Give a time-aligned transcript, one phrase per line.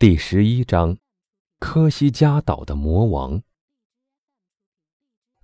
[0.00, 0.96] 第十一章，
[1.58, 3.42] 科西嘉岛的魔王。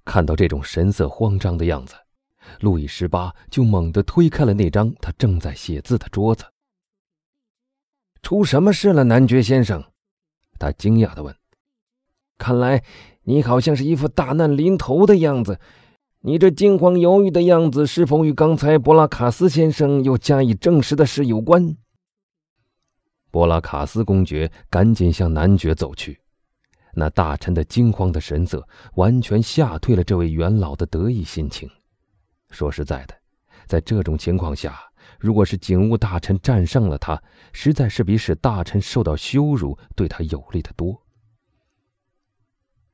[0.05, 1.97] 看到这种神色慌张的样子，
[2.61, 6.45] 路易十八就猛地推开了那张他正在写字的桌子。
[8.23, 9.83] 出什么事了，男爵先生？
[10.57, 11.35] 他惊讶的问。
[12.39, 12.85] 看来
[13.25, 15.59] 你好像是一副大难临头的样子。
[16.21, 21.77] 你这惊慌犹豫的样子，是否与刚才博拉卡斯先生又加以证实的事有关？
[23.35, 26.21] 波拉卡斯公爵赶紧向男爵走去，
[26.93, 31.69] 那大臣的惊慌的神色完全吓退了这位元老的得意心情。
[32.51, 33.21] 说实在的，
[33.67, 34.81] 在这种情况下，
[35.19, 37.21] 如果是警务大臣战胜了他，
[37.53, 41.05] 实在是比使大臣受到羞辱对他有利的多。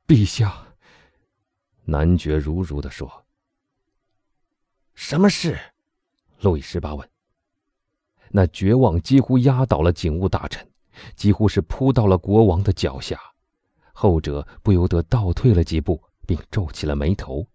[0.07, 0.73] 陛下，
[1.83, 3.27] 男爵如如的说
[4.95, 5.55] ：“什么事？”
[6.41, 7.10] 路易十八问。
[8.33, 10.67] 那绝望几乎压倒了警务大臣，
[11.15, 13.19] 几乎是扑到了国王的脚下，
[13.91, 17.45] 后者不由得倒退了几步，并皱起了眉头。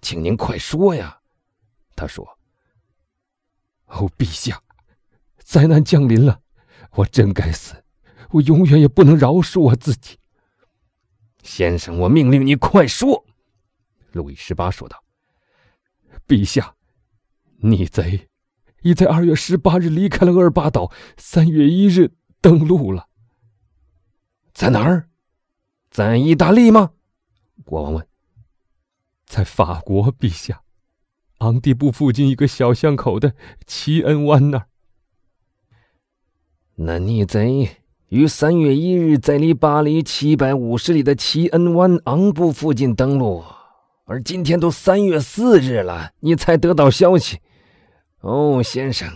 [0.00, 1.20] 请您快说呀，
[1.96, 2.38] 他说。
[3.86, 4.62] 哦，陛下，
[5.38, 6.40] 灾难降临了，
[6.92, 7.84] 我真该死，
[8.30, 10.18] 我永远也不能饶恕我自己。
[11.42, 13.24] 先生，我命令你快说。”
[14.12, 15.04] 路易十八说道。
[16.26, 16.74] “陛下，
[17.58, 18.28] 逆贼。”
[18.84, 23.08] 已在二月十八日离开了厄尔巴岛，三月一日登陆了。
[24.52, 25.08] 在哪儿？
[25.90, 26.90] 在意大利吗？
[27.64, 28.06] 国王问。
[29.26, 30.62] 在法国，陛下，
[31.38, 33.34] 昂蒂布附近一个小巷口的
[33.66, 34.66] 齐恩湾那儿。
[36.76, 37.70] 那逆贼
[38.10, 43.42] 于三月一日在离巴黎七百五十里的齐恩湾昂布附近登陆，
[44.04, 47.38] 而今天都三月四日了，你才得到消息。
[48.24, 49.06] 哦，先生，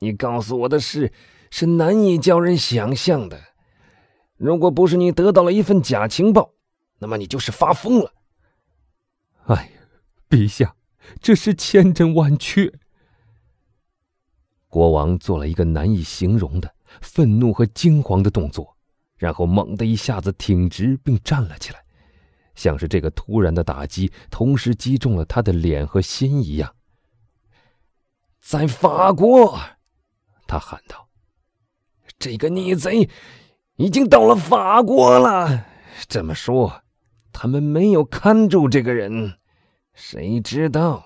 [0.00, 1.12] 你告诉我的事
[1.52, 3.40] 是难以叫人想象的。
[4.36, 6.50] 如果不是你得到了一份假情报，
[6.98, 8.12] 那么你就是发疯了。
[9.44, 9.70] 哎，
[10.28, 10.74] 陛下，
[11.22, 12.72] 这是千真万确。
[14.68, 18.76] 国王做了一个难以形容的愤怒和惊慌的动作，
[19.16, 21.78] 然后猛地一下子挺直并站了起来，
[22.56, 26.74] 像是这个突然的打击同时击中了他的脸和心一样。
[28.48, 29.58] 在法国，
[30.46, 31.08] 他喊道
[32.16, 33.10] ：“这个逆贼
[33.74, 35.66] 已经到了法国了。
[36.06, 36.84] 这么说，
[37.32, 39.40] 他们没有看住这个人，
[39.94, 41.04] 谁知道？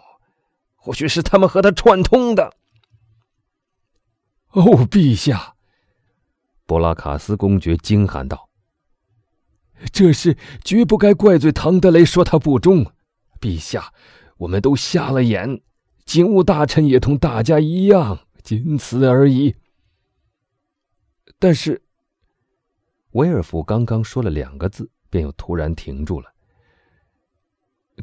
[0.77, 2.53] 或许是他们和他串通的。”
[4.53, 5.55] 哦，陛下！
[6.67, 8.51] 布拉卡斯公爵惊喊道
[9.91, 12.85] ：“这事绝不该怪罪唐德雷说他不忠，
[13.41, 13.95] 陛下，
[14.37, 15.63] 我们都瞎了眼。”
[16.11, 19.55] 警务大臣也同大家一样，仅此而已。
[21.39, 21.81] 但是，
[23.13, 26.29] 威尔夫刚刚说了两个字，便又突然停住了。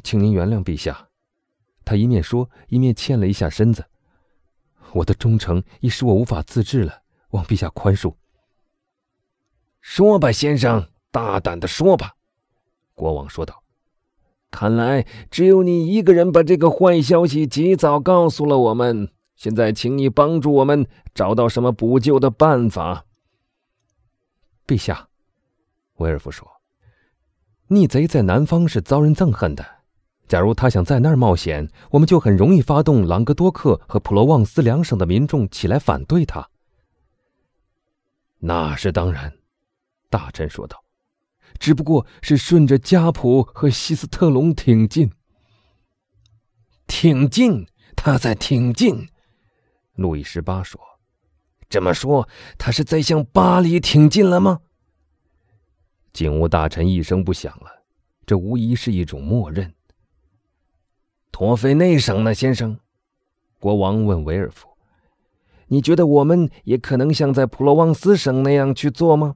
[0.02, 1.06] 请您原谅陛下，
[1.84, 3.84] 他一面说，一面欠了一下身子。
[4.94, 7.02] 我的忠诚已使我无法自制了，
[7.32, 8.14] 望陛下宽恕。
[9.82, 12.14] 说吧，先生，大胆的说吧。”
[12.96, 13.62] 国王说道。
[14.50, 19.10] 看来只有你一个人把这个坏消息及早告诉了我们。
[19.36, 23.04] 现在，请你帮助我们找到什么补救的办法。
[24.66, 25.08] 陛下，
[25.98, 26.48] 威尔夫说
[27.68, 29.64] ：“逆贼在南方是遭人憎恨的。
[30.26, 36.48] 假如他想在那儿冒险，我们就很容易发动朗格多克和普罗旺斯两省的民众起来反对他。”
[38.42, 39.32] 那是当然，
[40.10, 40.82] 大臣说道。
[41.58, 45.10] 只不过是顺着加普和西斯特隆挺进，
[46.86, 49.08] 挺进，他在挺进。
[49.94, 50.80] 路易十八说
[51.68, 54.60] ：“这么说，他是在向巴黎挺进了吗？”
[56.14, 57.82] 警务大臣一声不响了，
[58.24, 59.74] 这无疑是一种默认。
[61.32, 62.78] 托菲内省呢，先生？
[63.60, 64.68] 国王问维尔夫
[65.66, 69.34] ：“你觉得我们也可能像在普罗旺斯省那样去做吗？”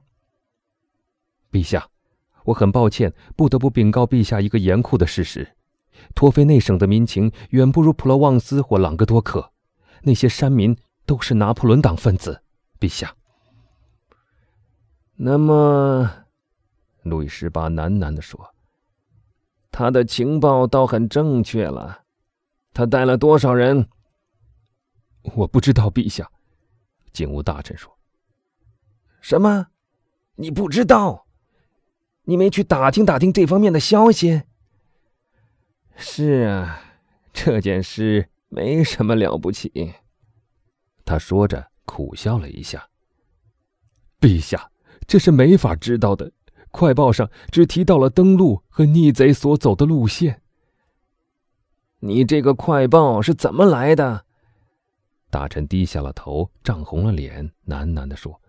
[1.51, 1.89] 陛下。
[2.45, 5.55] 我很抱歉，不得不禀告陛下一个严酷的事实：
[6.13, 9.51] 托菲内省的民情远不如普罗旺斯或朗格多克，
[10.03, 12.41] 那些山民都是拿破仑党分子。
[12.79, 13.15] 陛下。
[15.15, 16.09] 那么，
[17.03, 18.53] 路易十八喃喃地说
[19.71, 22.01] ：“他的情报倒很正确了。
[22.73, 23.87] 他带了多少人？”
[25.35, 26.29] 我不知道，陛下。
[27.13, 27.89] 警务大臣说
[29.21, 29.67] ：“什么？
[30.35, 31.22] 你不知道？”
[32.25, 34.43] 你没去打听打听这方面的消息？
[35.95, 36.81] 是啊，
[37.33, 39.93] 这件事没什么了不起。
[41.05, 42.89] 他说着苦笑了一下。
[44.19, 44.71] 陛下，
[45.05, 46.31] 这是没法知道的。
[46.71, 50.41] 快报上只提到了登陆和逆贼所走的路线。
[51.99, 54.25] 你这个快报是怎么来的？
[55.29, 58.41] 大臣低下了头，涨红了脸，喃喃地说：“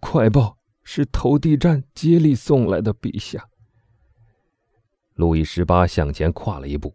[0.00, 3.48] 快报是投递站接力送来的，陛下。”
[5.14, 6.94] 路易十八向前跨了一步，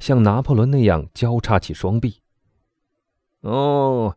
[0.00, 2.20] 像拿破仑那样交叉起双臂。
[3.42, 4.16] 哦，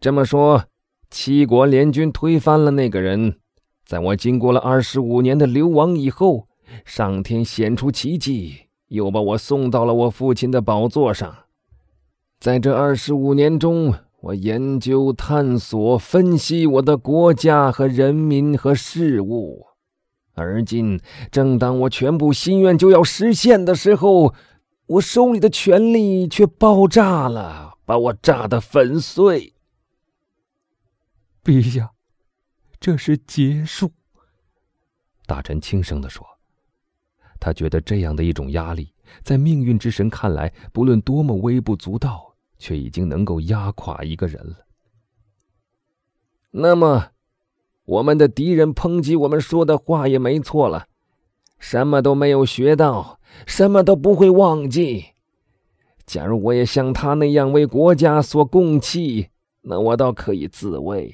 [0.00, 0.66] 这么说，
[1.10, 3.38] 七国联军推翻了那个人，
[3.84, 6.46] 在我经过了二十五年的流亡以后，
[6.84, 11.44] 上天显出奇迹，又把我送到了我父亲的宝座上。
[12.38, 19.66] 在这二十五年中，我研究、探索、分析我的国家和人民和事物。
[20.34, 21.00] 而今，
[21.32, 24.32] 正当我全部心愿就要实现的时候，
[24.86, 29.54] 我手里的权力却爆炸了，把我炸得粉碎。
[31.42, 31.90] 陛下，
[32.78, 33.90] 这是结束。
[35.26, 36.24] 大臣轻声的说
[37.40, 42.31] ：“他觉得这样的一种压力，在命运之神看来，不论多么微不足道，
[42.62, 44.56] 却已经能够压垮一个人了。”
[46.54, 47.08] 那么。
[47.84, 50.86] 我们的敌人抨击我们说的话也没错了，
[51.58, 55.06] 什么都没有学到，什么都不会忘记。
[56.06, 59.30] 假如我也像他那样为国家所供弃，
[59.62, 61.12] 那我倒可以自卫。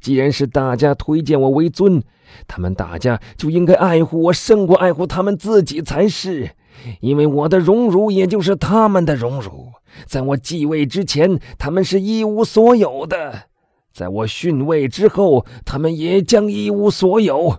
[0.00, 2.00] 既然是大家推荐我为尊，
[2.46, 6.54] 他们大家就应该爱护我胜过爱护他们自己才是，
[7.00, 9.70] 因为我的荣辱也就是他们的荣辱。
[10.06, 13.48] 在我继位之前，他们是一无所有的。
[13.92, 17.58] 在我逊位之后，他们也将一无所有。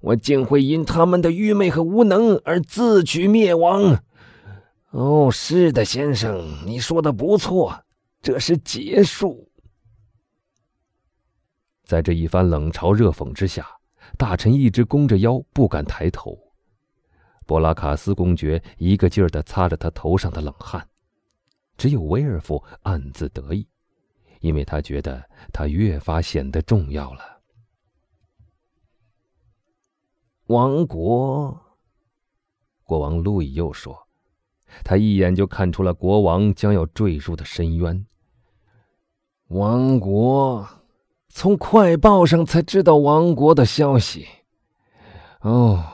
[0.00, 4.02] 我竟会因他们的愚昧和无能而自取灭亡。
[4.90, 7.82] 哦，是的，先生，你说的不错，
[8.22, 9.48] 这是结束。
[11.84, 13.66] 在这一番冷嘲热讽之下，
[14.16, 16.38] 大臣一直弓着腰，不敢抬头。
[17.46, 20.86] 博拉卡斯公爵一个劲儿地擦着他头上的冷汗，
[21.78, 23.66] 只有威尔夫暗自得意。
[24.40, 27.40] 因为他觉得他越发显得重要了。
[30.48, 31.58] 王国，
[32.84, 34.06] 国王路易又说，
[34.84, 38.06] 他一眼就看出了国王将要坠入的深渊。
[39.48, 40.68] 王国，
[41.28, 44.26] 从快报上才知道王国的消息。
[45.40, 45.92] 哦。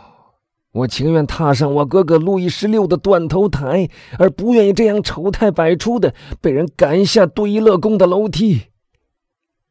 [0.72, 3.88] 我情愿踏上我哥哥路易十六的断头台，
[4.18, 8.62] 而不愿意这样丑态百出的被人赶下杜伊勒宫的楼梯。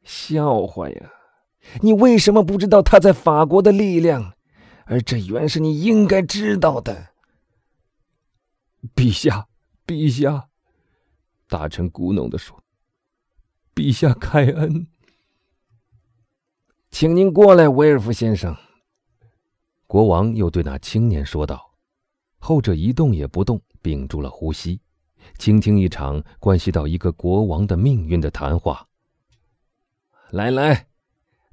[0.03, 1.11] 笑话呀！
[1.81, 4.33] 你为什么不知道他在法国的力量？
[4.85, 7.09] 而这原是你应该知道的。
[8.95, 9.47] 陛下，
[9.87, 10.47] 陛下，
[11.47, 12.61] 大臣咕哝的说
[13.73, 14.87] ：“陛下开恩，
[16.89, 18.55] 请您过来，威尔夫先生。”
[19.91, 21.69] 国王又对那青年说道
[22.39, 24.79] ：“后者一动也不动，屏住了呼吸，
[25.37, 28.87] 倾听一场关系到一个国王的命运的谈话。
[30.29, 30.87] 来来，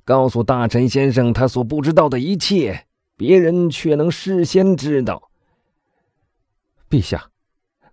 [0.05, 2.87] 告诉大臣先生他所不知道的一切，
[3.17, 5.33] 别人却能事先知道。
[6.89, 7.33] 陛下，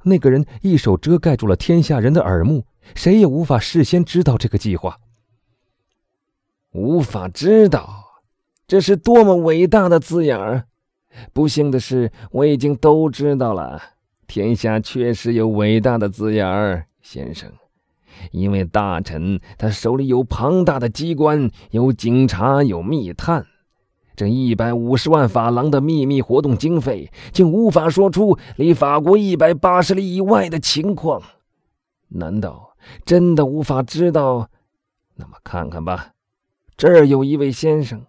[0.03, 4.99] 那个人一手遮盖住了天下人的耳目，谁也无法事先知道这个计划。
[6.73, 8.03] 无法知道。”
[8.67, 10.65] 这是多么伟大的字眼儿！
[11.31, 13.81] 不幸的是，我已经都知道了。
[14.25, 17.51] 天下确实有伟大的字眼儿，先生，
[18.31, 23.45] 因为大臣他手里有庞大的机关，有警察，有密探。
[24.15, 31.21] 这一百五十万法郎的秘密活动经费，竟无法说出离法国一百八十里以外的情况。
[32.07, 34.49] 难道真的无法知道？
[35.17, 36.13] 那么看看吧，
[36.75, 38.01] 这儿有一位先生。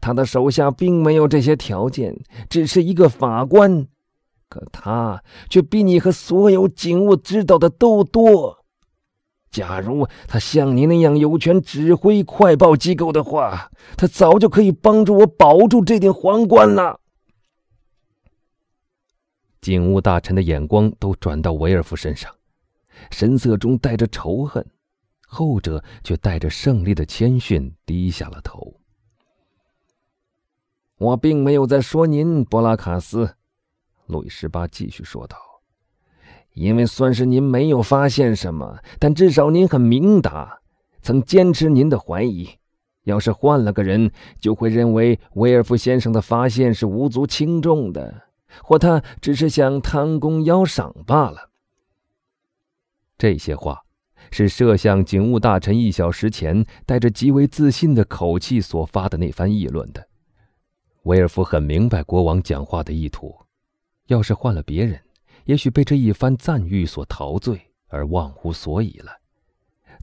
[0.00, 2.16] 他的手下并没有这些条件，
[2.48, 3.86] 只是一个法官，
[4.48, 8.64] 可他却比你和所有警务知道的都多。
[9.50, 17.00] 假如他像你那样有权指挥快报机构的话，他早就可以帮助我保住这顶皇冠了。
[19.60, 22.32] 警务大臣的眼光都转到维尔夫身上，
[23.10, 24.64] 神色中带着仇恨，
[25.26, 28.79] 后者却带着胜利的谦逊，低下了头。
[31.00, 33.36] 我并没有在说您，博拉卡斯，
[34.04, 35.38] 路易十八继续说道。
[36.52, 40.60] 因为算是您没有发现什么，但至少您很明达，
[41.00, 42.46] 曾坚持您的怀疑。
[43.04, 48.24] 要是换了个人，就会认为威尔夫先生的发现是无足轻重的，
[48.62, 51.48] 或他只是想贪功邀赏罢了。
[53.16, 53.80] 这些话，
[54.30, 60.09] 是摄像警务大臣一小时前带着极为自信的口气所发的那番议论的。
[61.04, 63.34] 威尔夫很明白国王讲话的意图，
[64.08, 65.00] 要是换了别人，
[65.44, 69.10] 也许被这一番赞誉所陶醉而忘乎所以了。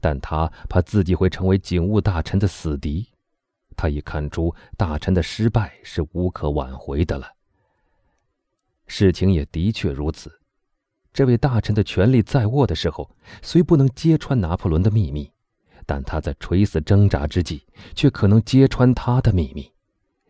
[0.00, 3.06] 但他怕自己会成为警务大臣的死敌，
[3.76, 7.28] 他已看出大臣的失败是无可挽回的了。
[8.86, 10.40] 事情也的确如此。
[11.12, 13.10] 这位大臣的权力在握的时候，
[13.42, 15.30] 虽不能揭穿拿破仑的秘密，
[15.86, 17.64] 但他在垂死挣扎之际，
[17.94, 19.72] 却可能揭穿他的秘密，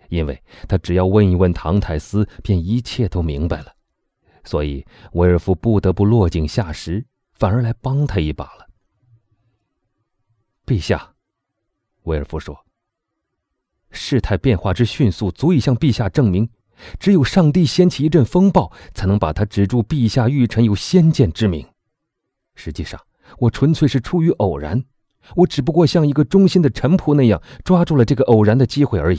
[0.08, 3.72] 因为他只要问一问唐泰斯，便一切都明白了。
[4.44, 8.66] 所以威尔夫不得不落井下石，反而来帮他一把了。
[10.66, 11.14] 陛下，
[12.04, 12.64] 威尔夫说
[13.90, 16.48] ：“事态变化之迅速，足以向陛下证明。”
[17.00, 21.66] 只有上帝掀起一阵风暴，才能把他指住陛下御臣有先见之明。
[22.54, 23.00] 实际上，
[23.38, 24.84] 我纯粹是出于偶然，
[25.34, 29.18] 我只不过像一个忠心的臣仆那样抓住了这个偶然的机会而已。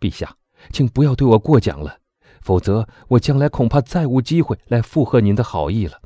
[0.00, 0.36] 陛下，
[0.70, 2.00] 请不要对我过奖了，
[2.40, 6.00] 否则我将来恐怕再无机会来附和您的好意了。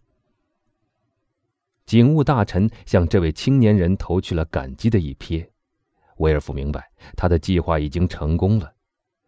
[1.87, 5.47] 警务大臣向这位青年人投去了感激的一瞥。
[6.19, 8.73] 威尔夫明白，他的计划已经成功了。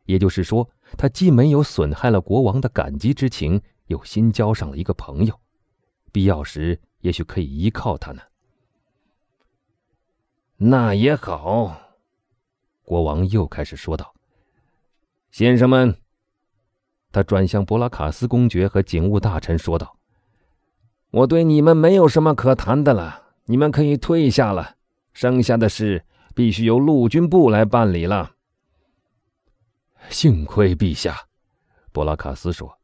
[0.04, 5.40] 也就是说，他既没有损害了国王的感激之情，又新交上了一个朋友，
[6.12, 8.23] 必要时也许可以依靠他呢。
[10.57, 11.81] 那也好，
[12.85, 14.14] 国王又开始说道
[15.33, 15.97] ：“先生们。”
[17.11, 19.99] 他转向博拉卡斯公爵和警务大臣说道
[21.11, 24.77] ：“我对你们没有什么可谈的了，你们可以退下了。
[25.12, 28.31] 剩下的事必须由陆军部来办理了。”
[30.09, 31.27] 幸亏陛下，
[31.93, 32.79] 博拉卡斯说：“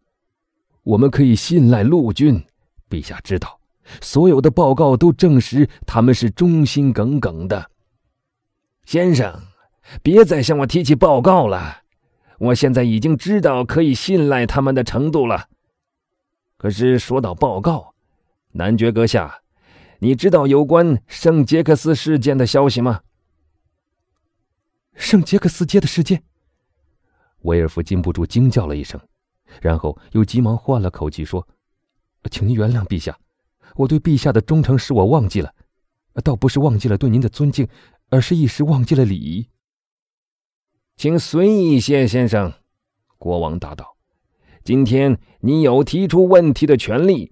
[0.84, 2.44] 我们可以信赖陆军。
[2.90, 3.58] 陛下知道，
[4.02, 7.70] 所有的报告都证实他们是忠心耿耿的。”
[8.84, 9.42] 先生，
[10.02, 11.84] 别再向我提起报告了。
[12.38, 15.48] 我现在已经知道可以信赖他们的程度了。
[16.56, 17.94] 可是说到报告，
[18.52, 19.42] 男爵阁下，
[19.98, 23.00] 你知道有关圣杰克斯事件的消息吗？
[24.94, 26.22] 圣杰克斯街的事件。
[27.42, 29.00] 威尔夫禁不住惊叫了一声，
[29.60, 31.46] 然后又急忙换了口气说
[32.30, 33.16] ：“请您原谅陛下，
[33.76, 35.54] 我对陛下的忠诚使我忘记了，
[36.24, 37.68] 倒不是忘记了对您的尊敬，
[38.10, 39.46] 而是一时忘记了礼仪。”
[40.98, 42.52] 请随意谢，先生。”
[43.18, 43.96] 国王答道
[44.64, 47.30] ，“今天你有提出问题的权利，